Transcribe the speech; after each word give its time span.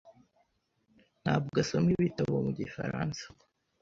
ntabwo 1.23 1.55
asoma 1.63 1.89
ibitabo 1.95 2.35
mu 2.45 2.51
gifaransa. 2.59 3.23